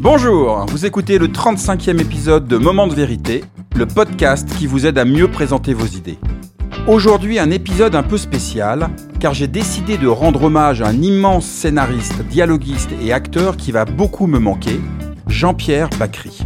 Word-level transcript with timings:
Bonjour, 0.00 0.66
vous 0.68 0.86
écoutez 0.86 1.18
le 1.18 1.28
35e 1.28 2.00
épisode 2.00 2.48
de 2.48 2.56
Moment 2.56 2.86
de 2.86 2.94
vérité, 2.94 3.44
le 3.76 3.86
podcast 3.86 4.48
qui 4.56 4.66
vous 4.66 4.86
aide 4.86 4.98
à 4.98 5.04
mieux 5.04 5.30
présenter 5.30 5.74
vos 5.74 5.86
idées. 5.86 6.18
Aujourd'hui 6.88 7.38
un 7.38 7.50
épisode 7.50 7.94
un 7.94 8.02
peu 8.02 8.16
spécial, 8.16 8.88
car 9.20 9.34
j'ai 9.34 9.46
décidé 9.46 9.98
de 9.98 10.08
rendre 10.08 10.44
hommage 10.44 10.82
à 10.82 10.88
un 10.88 11.02
immense 11.02 11.46
scénariste, 11.46 12.22
dialoguiste 12.22 12.90
et 13.02 13.12
acteur 13.12 13.56
qui 13.56 13.70
va 13.70 13.84
beaucoup 13.84 14.26
me 14.26 14.38
manquer, 14.38 14.80
Jean-Pierre 15.28 15.90
Bacry. 15.98 16.40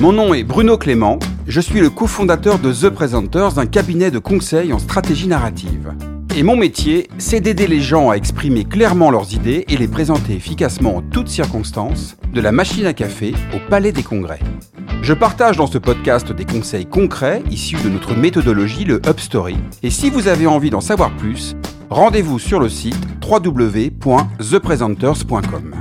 Mon 0.00 0.12
nom 0.12 0.34
est 0.34 0.44
Bruno 0.44 0.76
Clément, 0.76 1.18
je 1.46 1.60
suis 1.60 1.80
le 1.80 1.90
cofondateur 1.90 2.58
de 2.58 2.72
The 2.72 2.90
Presenters, 2.90 3.58
un 3.58 3.66
cabinet 3.66 4.10
de 4.10 4.18
conseil 4.18 4.72
en 4.72 4.78
stratégie 4.78 5.28
narrative. 5.28 5.94
Et 6.38 6.42
mon 6.44 6.56
métier, 6.56 7.08
c'est 7.18 7.40
d'aider 7.40 7.66
les 7.66 7.80
gens 7.80 8.10
à 8.10 8.14
exprimer 8.14 8.64
clairement 8.64 9.10
leurs 9.10 9.34
idées 9.34 9.64
et 9.66 9.76
les 9.76 9.88
présenter 9.88 10.34
efficacement 10.34 10.98
en 10.98 11.02
toutes 11.02 11.26
circonstances, 11.26 12.16
de 12.32 12.40
la 12.40 12.52
machine 12.52 12.86
à 12.86 12.92
café 12.92 13.34
au 13.52 13.58
palais 13.68 13.90
des 13.90 14.04
congrès. 14.04 14.38
Je 15.02 15.14
partage 15.14 15.56
dans 15.56 15.66
ce 15.66 15.78
podcast 15.78 16.30
des 16.30 16.44
conseils 16.44 16.86
concrets 16.86 17.42
issus 17.50 17.82
de 17.82 17.88
notre 17.88 18.14
méthodologie, 18.14 18.84
le 18.84 19.00
UpStory. 19.04 19.56
Et 19.82 19.90
si 19.90 20.10
vous 20.10 20.28
avez 20.28 20.46
envie 20.46 20.70
d'en 20.70 20.80
savoir 20.80 21.10
plus, 21.16 21.56
rendez-vous 21.90 22.38
sur 22.38 22.60
le 22.60 22.68
site 22.68 22.94
www.thepresenters.com. 23.28 25.74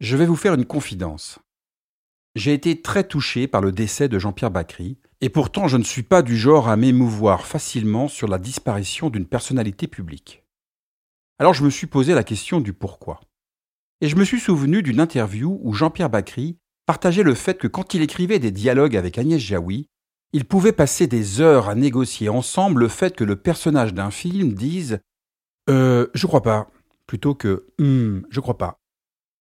Je 0.00 0.16
vais 0.16 0.26
vous 0.26 0.34
faire 0.34 0.54
une 0.54 0.66
confidence. 0.66 1.38
J'ai 2.34 2.52
été 2.52 2.82
très 2.82 3.04
touché 3.04 3.46
par 3.46 3.60
le 3.60 3.70
décès 3.70 4.08
de 4.08 4.18
Jean-Pierre 4.18 4.50
Bacry, 4.50 4.98
et 5.24 5.30
pourtant 5.30 5.68
je 5.68 5.78
ne 5.78 5.84
suis 5.84 6.02
pas 6.02 6.20
du 6.20 6.36
genre 6.36 6.68
à 6.68 6.76
m'émouvoir 6.76 7.46
facilement 7.46 8.08
sur 8.08 8.28
la 8.28 8.36
disparition 8.36 9.08
d'une 9.08 9.24
personnalité 9.24 9.86
publique. 9.86 10.44
Alors 11.38 11.54
je 11.54 11.64
me 11.64 11.70
suis 11.70 11.86
posé 11.86 12.12
la 12.12 12.24
question 12.24 12.60
du 12.60 12.74
pourquoi. 12.74 13.22
Et 14.02 14.08
je 14.08 14.16
me 14.16 14.24
suis 14.24 14.38
souvenu 14.38 14.82
d'une 14.82 15.00
interview 15.00 15.58
où 15.62 15.72
Jean-Pierre 15.72 16.10
Bacry 16.10 16.58
partageait 16.84 17.22
le 17.22 17.34
fait 17.34 17.56
que 17.56 17.68
quand 17.68 17.94
il 17.94 18.02
écrivait 18.02 18.38
des 18.38 18.50
dialogues 18.50 18.98
avec 18.98 19.16
Agnès 19.16 19.40
Jaoui, 19.40 19.88
il 20.34 20.44
pouvait 20.44 20.72
passer 20.72 21.06
des 21.06 21.40
heures 21.40 21.70
à 21.70 21.74
négocier 21.74 22.28
ensemble 22.28 22.80
le 22.80 22.88
fait 22.88 23.16
que 23.16 23.24
le 23.24 23.36
personnage 23.36 23.94
d'un 23.94 24.10
film 24.10 24.52
dise 24.52 24.98
Euh, 25.70 26.08
je 26.12 26.26
crois 26.26 26.42
pas, 26.42 26.68
plutôt 27.06 27.34
que 27.34 27.64
Hum, 27.80 28.26
je 28.28 28.40
crois 28.40 28.58
pas. 28.58 28.78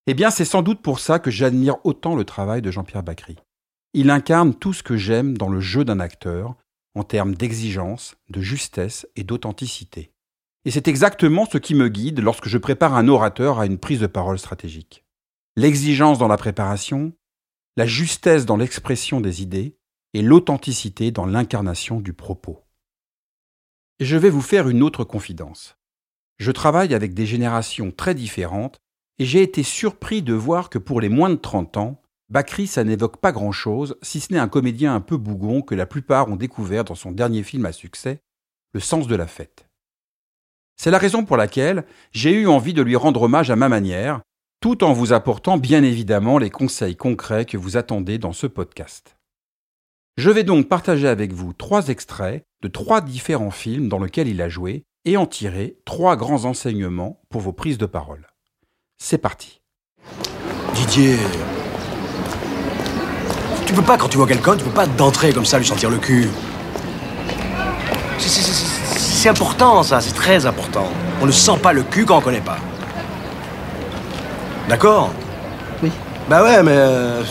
Eh 0.07 0.13
bien, 0.13 0.29
c'est 0.29 0.45
sans 0.45 0.61
doute 0.61 0.81
pour 0.81 0.99
ça 0.99 1.19
que 1.19 1.29
j'admire 1.29 1.75
autant 1.83 2.15
le 2.15 2.23
travail 2.23 2.61
de 2.61 2.71
Jean-Pierre 2.71 3.03
Bacry. 3.03 3.35
Il 3.93 4.09
incarne 4.09 4.55
tout 4.55 4.73
ce 4.73 4.81
que 4.81 4.97
j'aime 4.97 5.37
dans 5.37 5.49
le 5.49 5.59
jeu 5.59 5.85
d'un 5.85 5.99
acteur, 5.99 6.55
en 6.95 7.03
termes 7.03 7.35
d'exigence, 7.35 8.15
de 8.29 8.41
justesse 8.41 9.07
et 9.15 9.23
d'authenticité. 9.23 10.11
Et 10.65 10.71
c'est 10.71 10.87
exactement 10.87 11.45
ce 11.45 11.57
qui 11.57 11.75
me 11.75 11.89
guide 11.89 12.19
lorsque 12.19 12.47
je 12.47 12.57
prépare 12.57 12.95
un 12.95 13.07
orateur 13.07 13.59
à 13.59 13.65
une 13.65 13.77
prise 13.77 13.99
de 13.99 14.07
parole 14.07 14.39
stratégique. 14.39 15.03
L'exigence 15.55 16.17
dans 16.17 16.27
la 16.27 16.37
préparation, 16.37 17.13
la 17.77 17.85
justesse 17.85 18.45
dans 18.45 18.57
l'expression 18.57 19.21
des 19.21 19.41
idées 19.41 19.77
et 20.13 20.21
l'authenticité 20.21 21.11
dans 21.11 21.25
l'incarnation 21.25 21.99
du 21.99 22.13
propos. 22.13 22.61
Je 23.99 24.17
vais 24.17 24.29
vous 24.29 24.41
faire 24.41 24.69
une 24.69 24.83
autre 24.83 25.03
confidence. 25.03 25.77
Je 26.37 26.51
travaille 26.51 26.93
avec 26.93 27.13
des 27.13 27.25
générations 27.25 27.91
très 27.91 28.15
différentes 28.15 28.79
et 29.19 29.25
j'ai 29.25 29.43
été 29.43 29.63
surpris 29.63 30.21
de 30.21 30.33
voir 30.33 30.69
que 30.69 30.79
pour 30.79 30.99
les 30.99 31.09
moins 31.09 31.29
de 31.29 31.35
30 31.35 31.77
ans, 31.77 32.02
Bakri, 32.29 32.67
ça 32.67 32.83
n'évoque 32.83 33.17
pas 33.17 33.31
grand-chose, 33.31 33.97
si 34.01 34.19
ce 34.19 34.33
n'est 34.33 34.39
un 34.39 34.47
comédien 34.47 34.95
un 34.95 35.01
peu 35.01 35.17
bougon 35.17 35.61
que 35.61 35.75
la 35.75 35.85
plupart 35.85 36.29
ont 36.29 36.35
découvert 36.35 36.83
dans 36.83 36.95
son 36.95 37.11
dernier 37.11 37.43
film 37.43 37.65
à 37.65 37.71
succès, 37.71 38.21
Le 38.73 38.79
sens 38.79 39.05
de 39.05 39.15
la 39.15 39.27
fête. 39.27 39.67
C'est 40.77 40.89
la 40.89 40.97
raison 40.97 41.25
pour 41.25 41.37
laquelle 41.37 41.85
j'ai 42.11 42.31
eu 42.31 42.47
envie 42.47 42.73
de 42.73 42.81
lui 42.81 42.95
rendre 42.95 43.21
hommage 43.21 43.51
à 43.51 43.55
ma 43.55 43.69
manière, 43.69 44.21
tout 44.61 44.83
en 44.83 44.93
vous 44.93 45.13
apportant 45.13 45.57
bien 45.57 45.83
évidemment 45.83 46.39
les 46.39 46.49
conseils 46.49 46.95
concrets 46.95 47.45
que 47.45 47.57
vous 47.57 47.77
attendez 47.77 48.17
dans 48.17 48.33
ce 48.33 48.47
podcast. 48.47 49.15
Je 50.17 50.29
vais 50.29 50.43
donc 50.43 50.69
partager 50.69 51.07
avec 51.07 51.33
vous 51.33 51.53
trois 51.53 51.89
extraits 51.89 52.43
de 52.61 52.67
trois 52.67 53.01
différents 53.01 53.51
films 53.51 53.89
dans 53.89 53.99
lesquels 53.99 54.27
il 54.27 54.41
a 54.41 54.49
joué 54.49 54.85
et 55.05 55.17
en 55.17 55.25
tirer 55.25 55.77
trois 55.85 56.15
grands 56.15 56.45
enseignements 56.45 57.21
pour 57.29 57.41
vos 57.41 57.53
prises 57.53 57.77
de 57.77 57.85
parole. 57.85 58.27
C'est 58.97 59.17
parti. 59.17 59.61
Didier. 60.75 61.17
Tu 63.73 63.79
peux 63.79 63.85
pas, 63.85 63.97
quand 63.97 64.07
tu 64.07 64.17
vois 64.17 64.27
quelqu'un, 64.27 64.55
tu 64.55 64.63
peux 64.63 64.69
pas 64.69 64.85
d'entrer 64.85 65.33
comme 65.33 65.45
ça, 65.45 65.57
lui 65.57 65.65
sentir 65.65 65.89
le 65.89 65.97
cul. 65.97 66.29
C'est- 68.19 69.27
important, 69.29 69.81
ça, 69.81 69.99
c'est 69.99 70.13
très 70.13 70.45
important. 70.45 70.85
On 71.21 71.25
ne 71.25 71.31
sent 71.31 71.57
pas 71.57 71.73
le 71.73 71.81
cul 71.81 72.05
quand 72.05 72.19
on 72.19 72.21
connaît 72.21 72.39
pas. 72.41 72.59
D'accord? 74.69 75.11
Oui. 75.81 75.89
Bah 76.29 76.43
ouais, 76.43 76.61
mais. 76.61 76.75
euh, 76.75 77.23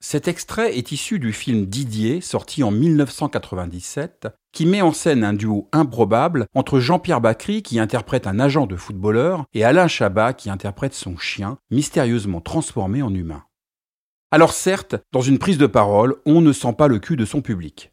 Cet 0.00 0.26
extrait 0.26 0.76
est 0.76 0.90
issu 0.90 1.20
du 1.20 1.32
film 1.32 1.66
Didier, 1.66 2.20
sorti 2.20 2.64
en 2.64 2.72
1997, 2.72 4.26
qui 4.52 4.66
met 4.66 4.80
en 4.82 4.92
scène 4.92 5.22
un 5.22 5.34
duo 5.34 5.68
improbable 5.70 6.46
entre 6.56 6.80
Jean-Pierre 6.80 7.20
Bacry, 7.20 7.62
qui 7.62 7.78
interprète 7.78 8.26
un 8.26 8.40
agent 8.40 8.66
de 8.66 8.74
footballeur, 8.74 9.44
et 9.54 9.64
Alain 9.64 9.86
Chabat, 9.86 10.32
qui 10.32 10.50
interprète 10.50 10.94
son 10.94 11.16
chien, 11.18 11.58
mystérieusement 11.70 12.40
transformé 12.40 13.00
en 13.02 13.14
humain. 13.14 13.42
Alors 14.30 14.52
certes, 14.52 14.96
dans 15.10 15.22
une 15.22 15.38
prise 15.38 15.56
de 15.56 15.66
parole, 15.66 16.16
on 16.26 16.42
ne 16.42 16.52
sent 16.52 16.74
pas 16.74 16.86
le 16.86 16.98
cul 16.98 17.16
de 17.16 17.24
son 17.24 17.40
public. 17.40 17.92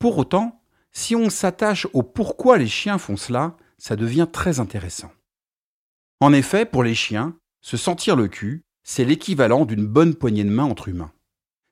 Pour 0.00 0.18
autant, 0.18 0.60
si 0.92 1.14
on 1.14 1.30
s'attache 1.30 1.86
au 1.92 2.02
pourquoi 2.02 2.58
les 2.58 2.66
chiens 2.66 2.98
font 2.98 3.16
cela, 3.16 3.56
ça 3.78 3.94
devient 3.94 4.26
très 4.30 4.58
intéressant. 4.58 5.12
En 6.20 6.32
effet, 6.32 6.64
pour 6.64 6.82
les 6.82 6.94
chiens, 6.94 7.36
se 7.60 7.76
sentir 7.76 8.16
le 8.16 8.26
cul, 8.26 8.64
c'est 8.82 9.04
l'équivalent 9.04 9.66
d'une 9.66 9.86
bonne 9.86 10.14
poignée 10.14 10.44
de 10.44 10.50
main 10.50 10.64
entre 10.64 10.88
humains. 10.88 11.12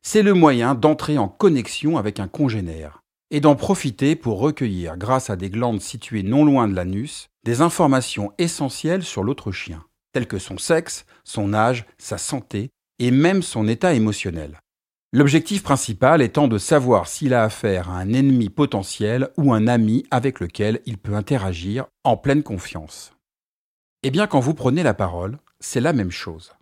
C'est 0.03 0.23
le 0.23 0.35
moyen 0.35 0.75
d'entrer 0.75 1.19
en 1.19 1.29
connexion 1.29 1.97
avec 1.97 2.21
un 2.21 2.29
congénère 2.29 3.03
et 3.31 3.41
d'en 3.41 3.57
profiter 3.57 4.15
pour 4.15 4.39
recueillir, 4.39 4.97
grâce 4.97 5.31
à 5.31 5.37
des 5.37 5.51
glandes 5.51 5.81
situées 5.81 6.23
non 6.23 6.45
loin 6.45 6.69
de 6.69 6.75
l'anus, 6.75 7.29
des 7.43 7.61
informations 7.61 8.33
essentielles 8.39 9.03
sur 9.03 9.25
l'autre 9.25 9.51
chien, 9.51 9.83
telles 10.13 10.29
que 10.29 10.39
son 10.39 10.59
sexe, 10.59 11.07
son 11.25 11.55
âge, 11.55 11.87
sa 11.99 12.19
santé 12.19 12.71
et 12.99 13.11
même 13.11 13.43
son 13.43 13.69
état 13.69 13.95
émotionnel. 13.95 14.61
L'objectif 15.13 15.63
principal 15.63 16.23
étant 16.23 16.49
de 16.49 16.59
savoir 16.59 17.07
s'il 17.07 17.35
a 17.35 17.45
affaire 17.45 17.89
à 17.89 17.99
un 17.99 18.13
ennemi 18.13 18.49
potentiel 18.49 19.31
ou 19.37 19.53
un 19.53 19.69
ami 19.69 20.05
avec 20.11 20.41
lequel 20.41 20.81
il 20.87 20.99
peut 20.99 21.15
interagir 21.15 21.87
en 22.03 22.17
pleine 22.17 22.43
confiance. 22.43 23.13
Eh 24.03 24.11
bien, 24.11 24.27
quand 24.27 24.41
vous 24.41 24.55
prenez 24.55 24.83
la 24.83 24.93
parole, 24.93 25.39
c'est 25.61 25.81
la 25.81 25.93
même 25.93 26.11
chose. 26.11 26.53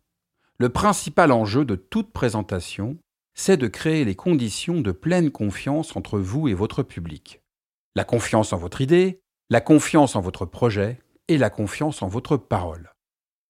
Le 0.59 0.69
principal 0.69 1.33
enjeu 1.33 1.65
de 1.65 1.77
toute 1.77 2.13
présentation, 2.13 2.99
c'est 3.35 3.57
de 3.57 3.67
créer 3.67 4.05
les 4.05 4.15
conditions 4.15 4.81
de 4.81 4.93
pleine 4.93 5.31
confiance 5.31 5.97
entre 5.97 6.19
vous 6.19 6.49
et 6.49 6.55
votre 6.55 6.83
public. 6.83 7.41
La 7.97 8.05
confiance 8.05 8.53
en 8.53 8.59
votre 8.59 8.81
idée, 8.81 9.21
la 9.49 9.61
confiance 9.61 10.15
en 10.15 10.21
votre 10.21 10.45
projet 10.45 11.01
et 11.29 11.39
la 11.39 11.51
confiance 11.51 12.03
en 12.03 12.09
votre 12.09 12.37
parole. 12.37 12.93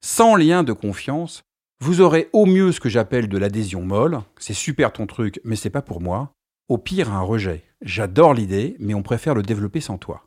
Sans 0.00 0.36
lien 0.36 0.62
de 0.62 0.72
confiance, 0.72 1.42
vous 1.82 2.00
aurez 2.00 2.30
au 2.32 2.46
mieux 2.46 2.70
ce 2.70 2.78
que 2.78 2.88
j'appelle 2.88 3.28
de 3.28 3.36
l'adhésion 3.36 3.82
molle, 3.82 4.20
c'est 4.38 4.54
super 4.54 4.92
ton 4.92 5.08
truc, 5.08 5.40
mais 5.42 5.56
c'est 5.56 5.68
pas 5.68 5.82
pour 5.82 6.00
moi. 6.00 6.32
Au 6.68 6.78
pire, 6.78 7.12
un 7.12 7.22
rejet. 7.22 7.64
J'adore 7.80 8.34
l'idée, 8.34 8.76
mais 8.78 8.94
on 8.94 9.02
préfère 9.02 9.34
le 9.34 9.42
développer 9.42 9.80
sans 9.80 9.98
toi. 9.98 10.24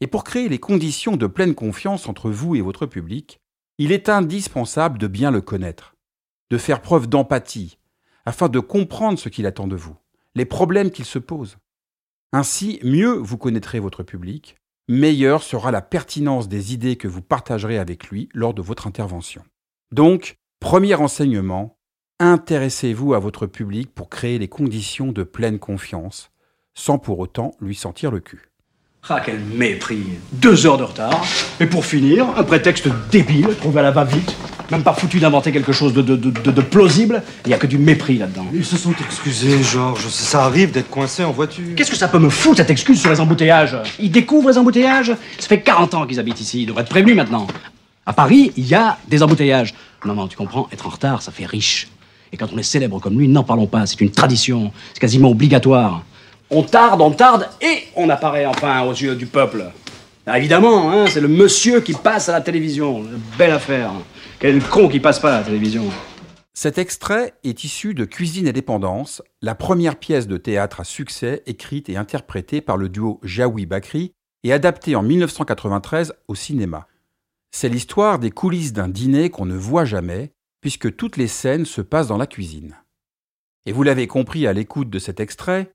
Et 0.00 0.06
pour 0.06 0.24
créer 0.24 0.48
les 0.48 0.58
conditions 0.58 1.18
de 1.18 1.26
pleine 1.26 1.54
confiance 1.54 2.08
entre 2.08 2.30
vous 2.30 2.56
et 2.56 2.62
votre 2.62 2.86
public, 2.86 3.40
il 3.76 3.92
est 3.92 4.08
indispensable 4.08 4.96
de 4.96 5.06
bien 5.06 5.30
le 5.30 5.42
connaître, 5.42 5.96
de 6.50 6.56
faire 6.56 6.80
preuve 6.80 7.08
d'empathie, 7.08 7.76
afin 8.24 8.48
de 8.48 8.58
comprendre 8.58 9.18
ce 9.18 9.28
qu'il 9.28 9.44
attend 9.44 9.66
de 9.66 9.76
vous, 9.76 9.96
les 10.34 10.46
problèmes 10.46 10.90
qu'il 10.90 11.04
se 11.04 11.18
pose. 11.18 11.58
Ainsi, 12.32 12.80
mieux 12.82 13.12
vous 13.12 13.36
connaîtrez 13.36 13.80
votre 13.80 14.02
public, 14.02 14.56
meilleure 14.88 15.42
sera 15.42 15.70
la 15.70 15.82
pertinence 15.82 16.48
des 16.48 16.72
idées 16.72 16.96
que 16.96 17.06
vous 17.06 17.20
partagerez 17.20 17.76
avec 17.76 18.06
lui 18.06 18.30
lors 18.32 18.54
de 18.54 18.62
votre 18.62 18.86
intervention. 18.86 19.44
Donc, 19.92 20.36
premier 20.58 20.94
enseignement, 20.94 21.76
intéressez-vous 22.18 23.12
à 23.12 23.18
votre 23.18 23.46
public 23.46 23.94
pour 23.94 24.08
créer 24.08 24.38
les 24.38 24.48
conditions 24.48 25.12
de 25.12 25.22
pleine 25.22 25.58
confiance, 25.58 26.30
sans 26.72 26.96
pour 26.96 27.18
autant 27.18 27.52
lui 27.60 27.74
sentir 27.74 28.10
le 28.10 28.20
cul. 28.20 28.48
Ah, 29.10 29.20
quel 29.22 29.40
mépris 29.40 30.04
Deux 30.32 30.64
heures 30.64 30.78
de 30.78 30.84
retard. 30.84 31.26
Et 31.60 31.66
pour 31.66 31.84
finir, 31.84 32.26
un 32.38 32.42
prétexte 32.42 32.88
débile, 33.10 33.54
trouvé 33.56 33.80
à 33.80 33.82
la 33.82 33.90
va-vite. 33.90 34.34
Même 34.70 34.82
pas 34.82 34.94
foutu 34.94 35.18
d'inventer 35.18 35.52
quelque 35.52 35.72
chose 35.72 35.92
de, 35.92 36.00
de, 36.00 36.16
de, 36.16 36.62
plausible. 36.62 37.22
Il 37.44 37.50
y 37.50 37.54
a 37.54 37.58
que 37.58 37.66
du 37.66 37.76
mépris 37.76 38.16
là-dedans. 38.16 38.46
Ils 38.54 38.64
se 38.64 38.78
sont 38.78 38.94
excusés, 39.04 39.62
Georges. 39.62 40.08
Ça 40.08 40.44
arrive 40.44 40.70
d'être 40.70 40.88
coincé 40.88 41.22
en 41.22 41.32
voiture. 41.32 41.74
Qu'est-ce 41.76 41.90
que 41.90 41.96
ça 41.98 42.08
peut 42.08 42.18
me 42.18 42.30
foutre, 42.30 42.58
cette 42.58 42.70
excuse 42.70 42.98
sur 42.98 43.10
les 43.10 43.20
embouteillages? 43.20 43.76
Ils 43.98 44.10
découvrent 44.10 44.48
les 44.48 44.56
embouteillages? 44.56 45.12
Ça 45.38 45.48
fait 45.48 45.60
40 45.60 45.92
ans 45.92 46.06
qu'ils 46.06 46.18
habitent 46.18 46.40
ici, 46.40 46.62
ils 46.62 46.66
devraient 46.66 46.82
être 46.82 46.88
prévenus 46.88 47.16
maintenant. 47.16 47.46
À 48.04 48.12
Paris, 48.12 48.52
il 48.56 48.66
y 48.66 48.74
a 48.74 48.98
des 49.08 49.22
embouteillages. 49.22 49.74
Non, 50.04 50.14
non, 50.14 50.26
tu 50.26 50.36
comprends, 50.36 50.68
être 50.72 50.86
en 50.86 50.90
retard, 50.90 51.22
ça 51.22 51.30
fait 51.30 51.46
riche. 51.46 51.88
Et 52.32 52.36
quand 52.36 52.48
on 52.52 52.58
est 52.58 52.64
célèbre 52.64 52.98
comme 52.98 53.18
lui, 53.18 53.28
n'en 53.28 53.44
parlons 53.44 53.66
pas, 53.66 53.86
c'est 53.86 54.00
une 54.00 54.10
tradition, 54.10 54.72
c'est 54.92 55.00
quasiment 55.00 55.30
obligatoire. 55.30 56.02
On 56.50 56.64
tarde, 56.64 57.00
on 57.00 57.12
tarde, 57.12 57.48
et 57.60 57.84
on 57.94 58.08
apparaît 58.08 58.46
enfin 58.46 58.82
aux 58.82 58.92
yeux 58.92 59.14
du 59.14 59.26
peuple. 59.26 59.66
Ah, 60.26 60.38
évidemment, 60.38 60.90
hein, 60.90 61.06
c'est 61.08 61.20
le 61.20 61.28
monsieur 61.28 61.80
qui 61.80 61.94
passe 61.94 62.28
à 62.28 62.32
la 62.32 62.40
télévision. 62.40 63.04
Belle 63.38 63.52
affaire. 63.52 63.92
Quel 64.40 64.60
con 64.62 64.88
qui 64.88 64.98
passe 64.98 65.20
pas 65.20 65.36
à 65.36 65.38
la 65.38 65.44
télévision. 65.44 65.84
Cet 66.54 66.78
extrait 66.78 67.34
est 67.44 67.64
issu 67.64 67.94
de 67.94 68.04
Cuisine 68.04 68.46
et 68.46 68.52
Dépendance, 68.52 69.22
la 69.40 69.54
première 69.54 69.96
pièce 69.96 70.26
de 70.26 70.36
théâtre 70.36 70.80
à 70.80 70.84
succès 70.84 71.42
écrite 71.46 71.88
et 71.88 71.96
interprétée 71.96 72.60
par 72.60 72.76
le 72.76 72.88
duo 72.88 73.20
Jaoui 73.22 73.66
Bakri 73.66 74.12
et 74.44 74.52
adaptée 74.52 74.96
en 74.96 75.02
1993 75.02 76.14
au 76.28 76.34
cinéma. 76.34 76.86
C'est 77.54 77.68
l'histoire 77.68 78.18
des 78.18 78.30
coulisses 78.30 78.72
d'un 78.72 78.88
dîner 78.88 79.30
qu'on 79.30 79.46
ne 79.46 79.56
voit 79.56 79.84
jamais, 79.84 80.32
puisque 80.60 80.96
toutes 80.96 81.16
les 81.16 81.28
scènes 81.28 81.66
se 81.66 81.82
passent 81.82 82.08
dans 82.08 82.16
la 82.16 82.26
cuisine. 82.26 82.76
Et 83.66 83.72
vous 83.72 83.82
l'avez 83.82 84.06
compris 84.06 84.46
à 84.46 84.52
l'écoute 84.52 84.90
de 84.90 84.98
cet 84.98 85.20
extrait, 85.20 85.72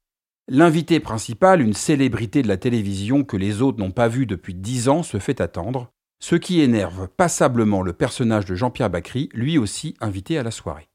l'invité 0.48 1.00
principal, 1.00 1.62
une 1.62 1.74
célébrité 1.74 2.42
de 2.42 2.48
la 2.48 2.58
télévision 2.58 3.24
que 3.24 3.38
les 3.38 3.62
autres 3.62 3.80
n'ont 3.80 3.92
pas 3.92 4.08
vue 4.08 4.26
depuis 4.26 4.54
dix 4.54 4.90
ans, 4.90 5.04
se 5.04 5.20
fait 5.20 5.40
attendre, 5.40 5.92
ce 6.20 6.36
qui 6.36 6.62
énerve 6.62 7.08
passablement 7.10 7.84
le 7.84 7.94
personnage 7.94 8.46
de 8.46 8.56
Jean-Pierre 8.56 8.90
Bacry, 8.90 9.30
lui 9.34 9.58
aussi 9.58 9.96
invité 10.02 10.38
à 10.38 10.44
la 10.44 10.52
soirée. 10.52 10.90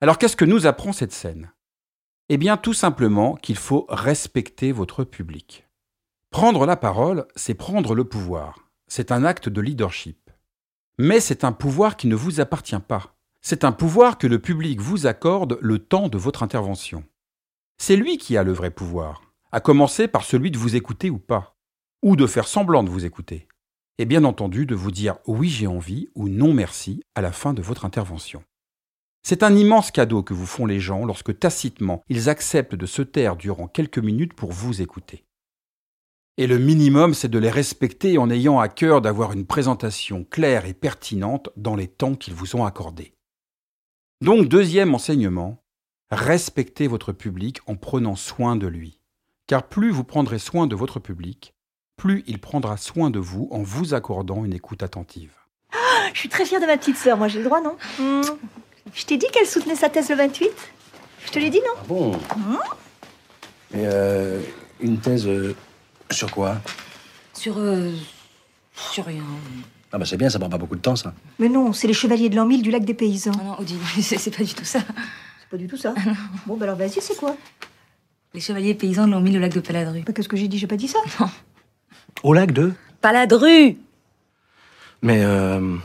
Alors 0.00 0.16
qu'est-ce 0.16 0.36
que 0.36 0.46
nous 0.46 0.66
apprend 0.66 0.92
cette 0.92 1.12
scène? 1.12 1.52
Eh 2.30 2.38
bien 2.38 2.56
tout 2.56 2.72
simplement 2.72 3.34
qu'il 3.36 3.56
faut 3.56 3.86
respecter 3.90 4.72
votre 4.72 5.04
public. 5.04 5.66
Prendre 6.30 6.64
la 6.64 6.76
parole, 6.76 7.26
c'est 7.34 7.54
prendre 7.54 7.94
le 7.94 8.04
pouvoir, 8.04 8.69
c'est 8.90 9.12
un 9.12 9.24
acte 9.24 9.48
de 9.48 9.62
leadership. 9.62 10.30
Mais 10.98 11.20
c'est 11.20 11.44
un 11.44 11.52
pouvoir 11.52 11.96
qui 11.96 12.08
ne 12.08 12.14
vous 12.14 12.40
appartient 12.40 12.78
pas. 12.86 13.16
C'est 13.40 13.64
un 13.64 13.72
pouvoir 13.72 14.18
que 14.18 14.26
le 14.26 14.38
public 14.38 14.80
vous 14.80 15.06
accorde 15.06 15.58
le 15.62 15.78
temps 15.78 16.08
de 16.08 16.18
votre 16.18 16.42
intervention. 16.42 17.04
C'est 17.78 17.96
lui 17.96 18.18
qui 18.18 18.36
a 18.36 18.42
le 18.42 18.52
vrai 18.52 18.70
pouvoir, 18.70 19.22
à 19.52 19.60
commencer 19.60 20.08
par 20.08 20.24
celui 20.24 20.50
de 20.50 20.58
vous 20.58 20.76
écouter 20.76 21.08
ou 21.08 21.18
pas, 21.18 21.56
ou 22.02 22.16
de 22.16 22.26
faire 22.26 22.46
semblant 22.46 22.82
de 22.82 22.90
vous 22.90 23.06
écouter 23.06 23.48
et 24.00 24.06
bien 24.06 24.24
entendu 24.24 24.64
de 24.64 24.74
vous 24.74 24.90
dire 24.90 25.18
oui 25.26 25.50
j'ai 25.50 25.66
envie 25.66 26.08
ou 26.14 26.30
non 26.30 26.54
merci 26.54 27.04
à 27.14 27.20
la 27.20 27.32
fin 27.32 27.52
de 27.52 27.60
votre 27.60 27.84
intervention. 27.84 28.42
C'est 29.22 29.42
un 29.42 29.54
immense 29.54 29.90
cadeau 29.90 30.22
que 30.22 30.32
vous 30.32 30.46
font 30.46 30.64
les 30.64 30.80
gens 30.80 31.04
lorsque 31.04 31.38
tacitement 31.38 32.02
ils 32.08 32.30
acceptent 32.30 32.74
de 32.74 32.86
se 32.86 33.02
taire 33.02 33.36
durant 33.36 33.68
quelques 33.68 33.98
minutes 33.98 34.32
pour 34.32 34.52
vous 34.52 34.80
écouter. 34.80 35.26
Et 36.40 36.46
le 36.46 36.56
minimum, 36.56 37.12
c'est 37.12 37.28
de 37.28 37.38
les 37.38 37.50
respecter 37.50 38.16
en 38.16 38.30
ayant 38.30 38.60
à 38.60 38.68
cœur 38.68 39.02
d'avoir 39.02 39.32
une 39.32 39.44
présentation 39.44 40.24
claire 40.24 40.64
et 40.64 40.72
pertinente 40.72 41.50
dans 41.58 41.76
les 41.76 41.86
temps 41.86 42.14
qu'ils 42.14 42.32
vous 42.32 42.56
ont 42.56 42.64
accordés. 42.64 43.12
Donc, 44.22 44.48
deuxième 44.48 44.94
enseignement, 44.94 45.62
respectez 46.10 46.86
votre 46.86 47.12
public 47.12 47.58
en 47.66 47.76
prenant 47.76 48.16
soin 48.16 48.56
de 48.56 48.66
lui. 48.66 49.00
Car 49.48 49.68
plus 49.68 49.90
vous 49.90 50.02
prendrez 50.02 50.38
soin 50.38 50.66
de 50.66 50.74
votre 50.74 50.98
public, 50.98 51.52
plus 51.98 52.24
il 52.26 52.38
prendra 52.38 52.78
soin 52.78 53.10
de 53.10 53.18
vous 53.18 53.46
en 53.50 53.60
vous 53.60 53.92
accordant 53.92 54.42
une 54.42 54.54
écoute 54.54 54.82
attentive. 54.82 55.34
je 56.14 56.20
suis 56.20 56.30
très 56.30 56.46
fière 56.46 56.62
de 56.62 56.66
ma 56.66 56.78
petite 56.78 56.96
sœur, 56.96 57.18
moi 57.18 57.28
j'ai 57.28 57.40
le 57.40 57.44
droit, 57.44 57.60
non? 57.60 57.76
Hmm. 57.98 58.22
Je 58.94 59.04
t'ai 59.04 59.18
dit 59.18 59.26
qu'elle 59.30 59.46
soutenait 59.46 59.76
sa 59.76 59.90
thèse 59.90 60.08
le 60.08 60.16
28 60.16 60.50
Je 61.26 61.32
te 61.32 61.38
l'ai 61.38 61.50
dit, 61.50 61.60
non? 61.60 61.74
Ah 61.76 61.84
bon? 61.86 62.12
Hmm? 62.12 62.56
Mais 63.72 63.82
euh, 63.84 64.40
une 64.80 64.98
thèse 65.00 65.26
euh, 65.26 65.54
sur 66.10 66.30
quoi? 66.30 66.60
Sur... 67.32 67.58
Euh, 67.58 67.92
sur 68.74 69.04
rien. 69.06 69.22
Ah 69.92 69.98
bah 69.98 70.04
c'est 70.04 70.16
bien, 70.16 70.30
ça 70.30 70.38
prend 70.38 70.48
pas 70.48 70.58
beaucoup 70.58 70.76
de 70.76 70.80
temps, 70.80 70.96
ça. 70.96 71.12
Mais 71.38 71.48
non, 71.48 71.72
c'est 71.72 71.86
les 71.86 71.92
chevaliers 71.94 72.28
de 72.28 72.36
l'an 72.36 72.46
1000 72.46 72.62
du 72.62 72.70
lac 72.70 72.84
des 72.84 72.94
paysans. 72.94 73.32
Ah 73.40 73.44
non, 73.44 73.58
Odile, 73.60 73.78
c'est 74.02 74.36
pas 74.36 74.44
du 74.44 74.54
tout 74.54 74.64
ça. 74.64 74.80
C'est 75.40 75.48
pas 75.50 75.56
du 75.56 75.66
tout 75.66 75.76
ça 75.76 75.94
Bon, 76.46 76.56
bah 76.56 76.64
alors 76.64 76.76
vas-y, 76.76 77.00
c'est 77.00 77.16
quoi? 77.16 77.36
Les 78.32 78.40
chevaliers 78.40 78.74
paysans 78.74 79.06
de 79.06 79.12
l'an 79.12 79.20
1000 79.20 79.36
au 79.36 79.40
lac 79.40 79.52
de 79.52 79.60
Paladru. 79.60 80.02
Bah, 80.06 80.12
Qu'est-ce 80.12 80.28
que 80.28 80.36
j'ai 80.36 80.48
dit? 80.48 80.58
J'ai 80.58 80.68
pas 80.68 80.76
dit 80.76 80.88
ça 80.88 80.98
Non. 81.18 81.26
Au 82.22 82.32
lac 82.32 82.52
de? 82.52 82.72
Paladru 83.00 83.76
Mais, 85.02 85.22
euh, 85.24 85.76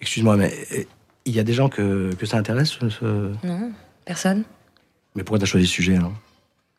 excuse-moi, 0.00 0.36
mais 0.36 0.86
il 1.24 1.34
y 1.34 1.38
a 1.38 1.44
des 1.44 1.54
gens 1.54 1.68
que, 1.68 2.12
que 2.14 2.26
ça 2.26 2.36
intéresse 2.36 2.70
ce... 2.70 3.32
Non, 3.44 3.72
personne. 4.04 4.44
Mais 5.14 5.22
pourquoi 5.22 5.38
t'as 5.38 5.46
choisi 5.46 5.66
ce 5.66 5.72
sujet, 5.72 5.96
alors? 5.96 6.12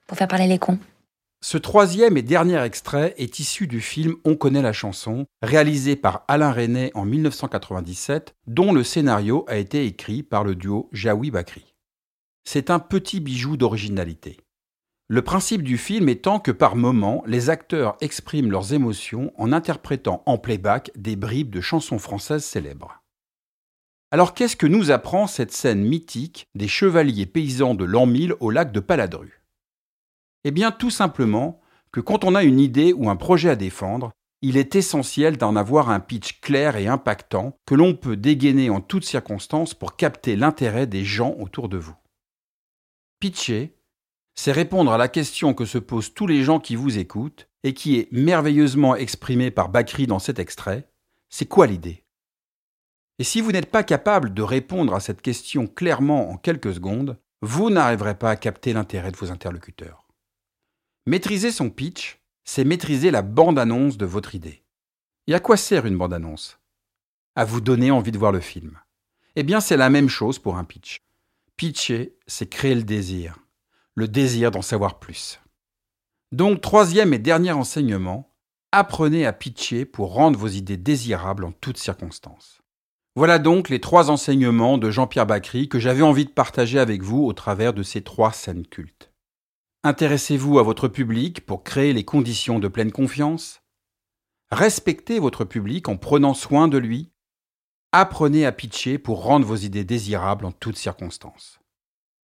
Pour 0.06 0.18
faire 0.18 0.28
parler 0.28 0.48
les 0.48 0.60
cons. 0.60 0.78
Ce 1.46 1.58
troisième 1.58 2.16
et 2.16 2.22
dernier 2.22 2.64
extrait 2.64 3.16
est 3.18 3.38
issu 3.38 3.68
du 3.68 3.82
film 3.82 4.16
On 4.24 4.38
connaît 4.38 4.62
la 4.62 4.72
chanson, 4.72 5.26
réalisé 5.42 5.98
par 5.98 6.24
Alain 6.30 6.54
Resnais 6.54 6.90
en 6.94 7.04
1997, 7.04 8.34
dont 8.48 8.72
le 8.72 8.82
scénario 8.82 9.44
a 9.50 9.58
été 9.58 9.86
écrit 9.86 10.24
par 10.24 10.46
le 10.46 10.56
duo 10.56 10.88
Jaoui 10.94 11.32
Bakri. 11.32 11.76
C'est 12.46 12.70
un 12.70 12.80
petit 12.80 13.20
bijou 13.20 13.58
d'originalité. 13.58 14.38
Le 15.10 15.22
principe 15.22 15.64
du 15.64 15.78
film 15.78 16.08
étant 16.08 16.40
que 16.40 16.52
par 16.52 16.78
moments, 16.78 17.26
les 17.28 17.50
acteurs 17.50 17.98
expriment 18.00 18.50
leurs 18.50 18.72
émotions 18.72 19.34
en 19.38 19.52
interprétant 19.52 20.24
en 20.26 20.38
playback 20.38 20.92
des 20.96 21.18
bribes 21.18 21.54
de 21.54 21.60
chansons 21.60 22.00
françaises 22.00 22.46
célèbres. 22.46 23.04
Alors 24.12 24.34
qu'est-ce 24.34 24.56
que 24.56 24.66
nous 24.66 24.92
apprend 24.92 25.28
cette 25.28 25.52
scène 25.52 25.84
mythique 25.84 26.48
des 26.56 26.70
chevaliers 26.70 27.26
paysans 27.26 27.76
de 27.76 27.84
l'an 27.84 28.06
1000 28.06 28.36
au 28.40 28.50
lac 28.50 28.72
de 28.72 28.80
Paladru? 28.80 29.43
Eh 30.44 30.52
bien 30.52 30.72
tout 30.72 30.90
simplement 30.90 31.62
que 31.92 32.00
quand 32.00 32.24
on 32.24 32.36
a 32.36 32.44
une 32.44 32.60
idée 32.60 32.94
ou 32.94 33.10
un 33.10 33.16
projet 33.16 33.50
à 33.50 33.56
défendre, 33.56 34.12
il 34.42 34.58
est 34.58 34.76
essentiel 34.76 35.38
d'en 35.38 35.56
avoir 35.56 35.90
un 35.90 36.02
pitch 36.02 36.42
clair 36.42 36.76
et 36.76 36.88
impactant 36.88 37.58
que 37.66 37.76
l'on 37.76 37.96
peut 37.96 38.18
dégainer 38.18 38.70
en 38.70 38.82
toutes 38.82 39.06
circonstances 39.06 39.74
pour 39.74 39.96
capter 39.96 40.36
l'intérêt 40.36 40.86
des 40.86 41.06
gens 41.06 41.34
autour 41.40 41.70
de 41.70 41.78
vous. 41.78 41.96
Pitcher, 43.22 43.78
c'est 44.36 44.52
répondre 44.52 44.92
à 44.92 44.98
la 44.98 45.08
question 45.08 45.54
que 45.54 45.64
se 45.64 45.78
posent 45.78 46.14
tous 46.14 46.28
les 46.28 46.44
gens 46.44 46.60
qui 46.60 46.76
vous 46.76 46.98
écoutent 46.98 47.48
et 47.64 47.74
qui 47.74 47.98
est 47.98 48.12
merveilleusement 48.12 48.96
exprimée 48.96 49.50
par 49.50 49.70
Bakri 49.70 50.08
dans 50.08 50.20
cet 50.20 50.40
extrait. 50.40 50.90
C'est 51.30 51.46
quoi 51.46 51.66
l'idée? 51.66 52.04
Et 53.20 53.24
si 53.24 53.40
vous 53.40 53.54
n'êtes 53.54 53.72
pas 53.72 53.84
capable 53.84 54.34
de 54.34 54.42
répondre 54.42 54.94
à 54.94 55.00
cette 55.00 55.22
question 55.22 55.68
clairement 55.68 56.32
en 56.32 56.38
quelques 56.38 56.74
secondes, 56.74 57.18
vous 57.42 57.70
n'arriverez 57.70 58.16
pas 58.16 58.32
à 58.32 58.36
capter 58.36 58.74
l'intérêt 58.74 59.12
de 59.12 59.18
vos 59.18 59.32
interlocuteurs. 59.32 60.03
Maîtriser 61.06 61.52
son 61.52 61.70
pitch, 61.70 62.22
c'est 62.44 62.64
maîtriser 62.64 63.12
la 63.12 63.22
bande-annonce 63.22 63.98
de 63.98 64.06
votre 64.06 64.36
idée. 64.36 64.64
Et 65.28 65.34
à 65.34 65.40
quoi 65.40 65.58
sert 65.58 65.86
une 65.86 65.98
bande-annonce? 65.98 66.60
À 67.36 67.46
vous 67.46 67.62
donner 67.62 67.92
envie 67.92 68.12
de 68.12 68.18
voir 68.18 68.32
le 68.32 68.40
film. 68.40 68.80
Eh 69.36 69.44
bien, 69.44 69.60
c'est 69.60 69.78
la 69.78 69.90
même 69.90 70.10
chose 70.10 70.40
pour 70.40 70.58
un 70.58 70.64
pitch. 70.64 70.98
Pitcher, 71.58 72.18
c'est 72.28 72.50
créer 72.50 72.76
le 72.76 72.84
désir 72.84 73.38
le 73.96 74.08
désir 74.08 74.52
d'en 74.52 74.62
savoir 74.62 75.00
plus. 75.00 75.40
Donc, 76.32 76.62
troisième 76.62 77.14
et 77.14 77.20
dernier 77.20 77.52
enseignement, 77.52 78.34
apprenez 78.72 79.26
à 79.26 79.34
pitcher 79.34 79.86
pour 79.86 80.14
rendre 80.14 80.40
vos 80.40 80.48
idées 80.48 80.78
désirables 80.78 81.46
en 81.46 81.52
toutes 81.52 81.78
circonstances. 81.78 82.62
Voilà 83.16 83.38
donc 83.38 83.70
les 83.70 83.80
trois 83.80 84.10
enseignements 84.10 84.80
de 84.80 84.90
Jean-Pierre 84.90 85.28
Bacry 85.28 85.70
que 85.70 85.78
j'avais 85.78 86.02
envie 86.02 86.26
de 86.26 86.32
partager 86.32 86.80
avec 86.80 87.04
vous 87.04 87.24
au 87.24 87.34
travers 87.34 87.74
de 87.74 87.84
ces 87.84 88.02
trois 88.02 88.32
scènes 88.32 88.66
cultes. 88.66 89.13
Intéressez-vous 89.86 90.60
à 90.60 90.64
votre 90.64 90.88
public 90.88 91.46
pour 91.46 91.66
créer 91.66 91.92
les 91.92 92.06
conditions 92.06 92.58
de 92.58 92.70
pleine 92.70 92.94
confiance? 92.94 93.64
Respectez 94.50 95.20
votre 95.20 95.44
public 95.44 95.90
en 95.90 95.98
prenant 95.98 96.34
soin 96.34 96.70
de 96.70 96.78
lui. 96.78 97.12
Apprenez 97.92 98.46
à 98.46 98.54
pitcher 98.54 98.98
pour 98.98 99.24
rendre 99.24 99.46
vos 99.46 99.58
idées 99.58 99.84
désirables 99.84 100.46
en 100.46 100.54
toutes 100.54 100.78
circonstances. 100.78 101.60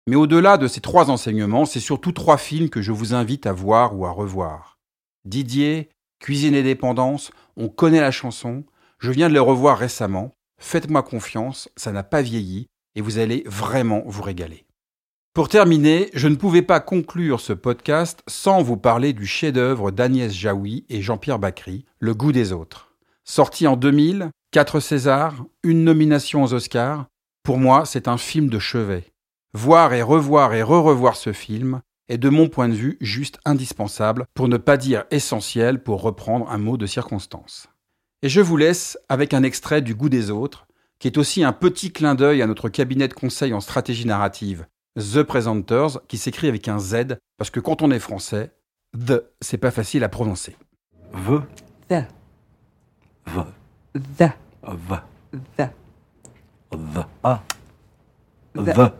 Mais 0.06 0.14
au-delà 0.14 0.58
de 0.58 0.68
ces 0.68 0.80
trois 0.80 1.10
enseignements, 1.10 1.64
c'est 1.64 1.80
surtout 1.80 2.12
trois 2.12 2.38
films 2.38 2.70
que 2.70 2.82
je 2.82 2.92
vous 2.92 3.14
invite 3.14 3.46
à 3.46 3.52
voir 3.52 3.98
ou 3.98 4.06
à 4.06 4.12
revoir. 4.12 4.78
Didier, 5.24 5.90
Cuisine 6.20 6.54
et 6.54 6.62
dépendance, 6.62 7.32
on 7.56 7.68
connaît 7.68 8.00
la 8.00 8.12
chanson, 8.12 8.64
je 9.00 9.10
viens 9.10 9.28
de 9.28 9.34
les 9.34 9.40
revoir 9.40 9.76
récemment, 9.76 10.36
faites-moi 10.58 11.02
confiance, 11.02 11.68
ça 11.74 11.90
n'a 11.90 12.04
pas 12.04 12.22
vieilli, 12.22 12.68
et 12.94 13.00
vous 13.00 13.18
allez 13.18 13.42
vraiment 13.44 14.04
vous 14.06 14.22
régaler. 14.22 14.66
Pour 15.32 15.48
terminer, 15.48 16.10
je 16.12 16.26
ne 16.26 16.34
pouvais 16.34 16.60
pas 16.60 16.80
conclure 16.80 17.38
ce 17.38 17.52
podcast 17.52 18.18
sans 18.26 18.62
vous 18.62 18.76
parler 18.76 19.12
du 19.12 19.26
chef-d'œuvre 19.26 19.92
d'Agnès 19.92 20.32
Jaoui 20.32 20.84
et 20.88 21.02
Jean-Pierre 21.02 21.38
Bacry, 21.38 21.84
Le 22.00 22.14
goût 22.14 22.32
des 22.32 22.52
autres. 22.52 22.96
Sorti 23.22 23.68
en 23.68 23.76
2000, 23.76 24.30
quatre 24.50 24.80
Césars, 24.80 25.44
une 25.62 25.84
nomination 25.84 26.42
aux 26.42 26.52
Oscars, 26.52 27.06
pour 27.44 27.58
moi 27.58 27.84
c'est 27.86 28.08
un 28.08 28.18
film 28.18 28.48
de 28.48 28.58
chevet. 28.58 29.04
Voir 29.54 29.92
et 29.92 30.02
revoir 30.02 30.52
et 30.52 30.64
re-revoir 30.64 31.14
ce 31.14 31.32
film 31.32 31.80
est 32.08 32.18
de 32.18 32.28
mon 32.28 32.48
point 32.48 32.68
de 32.68 32.74
vue 32.74 32.98
juste 33.00 33.38
indispensable, 33.44 34.26
pour 34.34 34.48
ne 34.48 34.56
pas 34.56 34.76
dire 34.76 35.04
essentiel 35.12 35.80
pour 35.80 36.02
reprendre 36.02 36.50
un 36.50 36.58
mot 36.58 36.76
de 36.76 36.86
circonstance. 36.86 37.68
Et 38.22 38.28
je 38.28 38.40
vous 38.40 38.56
laisse 38.56 38.98
avec 39.08 39.32
un 39.32 39.44
extrait 39.44 39.80
du 39.80 39.94
goût 39.94 40.08
des 40.08 40.32
autres, 40.32 40.66
qui 40.98 41.06
est 41.06 41.18
aussi 41.18 41.44
un 41.44 41.52
petit 41.52 41.92
clin 41.92 42.16
d'œil 42.16 42.42
à 42.42 42.48
notre 42.48 42.68
cabinet 42.68 43.06
de 43.06 43.14
conseil 43.14 43.54
en 43.54 43.60
stratégie 43.60 44.06
narrative, 44.06 44.66
The 44.96 45.22
Presenters, 45.22 46.00
qui 46.08 46.18
s'écrit 46.18 46.48
avec 46.48 46.68
un 46.68 46.78
Z, 46.78 47.18
parce 47.36 47.50
que 47.50 47.60
quand 47.60 47.82
on 47.82 47.90
est 47.90 47.98
français, 47.98 48.50
The, 48.92 49.22
c'est 49.40 49.58
pas 49.58 49.70
facile 49.70 50.02
à 50.02 50.08
prononcer. 50.08 50.56
The. 51.12 52.02
V. 53.26 53.42
The. 53.94 54.30
V. 54.62 54.96
The. 55.56 55.70
V. 56.72 57.00
A. 57.22 57.42
The. 58.54 58.62
V. 58.62 58.90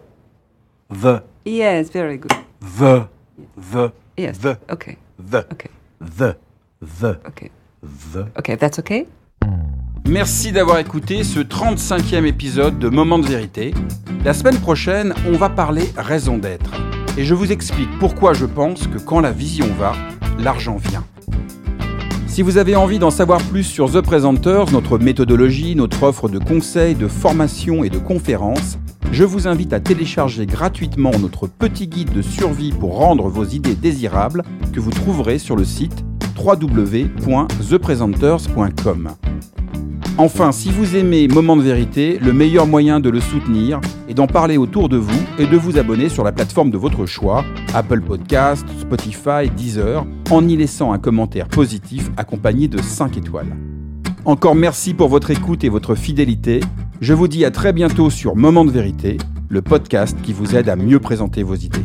The. 0.91 1.23
Yes, 1.45 1.91
very 1.91 2.19
good. 2.19 2.33
The. 2.61 3.09
The. 3.57 3.93
Yes. 4.17 4.39
The. 4.39 4.59
Okay. 4.71 4.97
The. 5.19 5.45
Okay. 5.53 5.71
The. 6.01 6.37
The. 6.81 7.19
Ok. 7.27 7.51
The. 7.83 8.27
Ok, 8.39 8.59
that's 8.59 8.79
okay? 8.79 9.09
Merci 10.09 10.53
d'avoir 10.53 10.79
écouté 10.79 11.25
ce 11.25 11.41
35e 11.41 12.25
épisode 12.25 12.79
de 12.79 12.89
Moment 12.89 13.19
de 13.19 13.27
vérité. 13.27 13.75
La 14.25 14.35
semaine 14.35 14.59
prochaine, 14.59 15.15
on 15.29 15.33
va 15.33 15.49
parler 15.49 15.85
raison 15.97 16.39
d'être. 16.39 16.71
Et 17.17 17.25
je 17.25 17.35
vous 17.35 17.53
explique 17.53 17.91
pourquoi 17.99 18.33
je 18.33 18.47
pense 18.47 18.87
que 18.87 18.99
quand 18.99 19.21
la 19.21 19.33
vision 19.33 19.67
va, 19.79 19.93
l'argent 20.39 20.77
vient. 20.77 21.05
Si 22.27 22.43
vous 22.43 22.59
avez 22.59 22.77
envie 22.77 22.99
d'en 22.99 23.11
savoir 23.11 23.43
plus 23.43 23.65
sur 23.65 23.91
The 23.91 24.01
Presenters, 24.01 24.71
notre 24.73 24.99
méthodologie, 24.99 25.75
notre 25.75 26.05
offre 26.05 26.29
de 26.29 26.39
conseils, 26.39 26.95
de 26.95 27.09
formation 27.09 27.83
et 27.83 27.91
de 27.91 27.99
conférences, 27.99 28.79
je 29.13 29.25
vous 29.25 29.49
invite 29.49 29.73
à 29.73 29.81
télécharger 29.81 30.47
gratuitement 30.47 31.11
notre 31.19 31.49
petit 31.49 31.89
guide 31.89 32.13
de 32.13 32.23
survie 32.23 32.73
pour 32.73 32.97
rendre 32.97 33.29
vos 33.29 33.45
idées 33.45 33.75
désirables 33.75 34.45
que 34.73 34.81
vous 34.81 34.93
trouverez 34.93 35.39
sur 35.39 35.57
le 35.57 35.65
site 35.65 36.05
www.thepresenters.com. 36.39 39.11
Enfin, 40.21 40.53
si 40.53 40.71
vous 40.71 40.97
aimez 40.97 41.29
Moment 41.29 41.57
de 41.57 41.63
vérité, 41.63 42.19
le 42.21 42.35
meilleur 42.35 42.67
moyen 42.67 43.01
de 43.01 43.09
le 43.09 43.23
soutenir 43.23 43.81
est 44.07 44.13
d'en 44.13 44.27
parler 44.27 44.59
autour 44.59 44.91
de 44.91 44.99
vous 44.99 45.19
et 45.39 45.47
de 45.47 45.57
vous 45.57 45.79
abonner 45.79 46.11
sur 46.11 46.25
la 46.25 46.31
plateforme 46.31 46.71
de 46.71 46.77
votre 46.77 47.07
choix, 47.07 47.43
Apple 47.73 48.03
Podcast, 48.03 48.67
Spotify, 48.79 49.49
Deezer, 49.57 50.05
en 50.31 50.47
y 50.47 50.59
laissant 50.59 50.93
un 50.93 50.99
commentaire 50.99 51.49
positif 51.49 52.11
accompagné 52.19 52.69
de 52.69 52.83
5 52.83 53.17
étoiles. 53.17 53.57
Encore 54.27 54.57
merci 54.57 54.93
pour 54.93 55.09
votre 55.09 55.31
écoute 55.31 55.65
et 55.65 55.71
votre 55.71 55.95
fidélité. 55.95 56.61
Je 57.01 57.15
vous 57.15 57.27
dis 57.27 57.47
à 57.47 57.51
très 57.51 57.73
bientôt 57.73 58.11
sur 58.11 58.37
Moment 58.37 58.67
de 58.67 58.71
vérité, 58.71 59.17
le 59.49 59.63
podcast 59.63 60.19
qui 60.23 60.35
vous 60.35 60.55
aide 60.55 60.69
à 60.69 60.77
mieux 60.77 61.01
présenter 61.01 61.43
vos 61.43 61.55
idées. 61.55 61.81